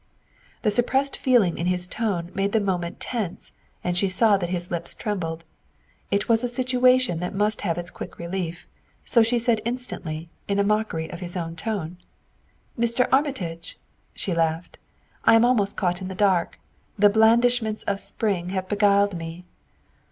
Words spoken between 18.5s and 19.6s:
beguiled me."